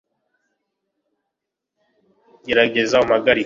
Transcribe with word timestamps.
gerageza 2.45 2.95
umpagarike 3.03 3.39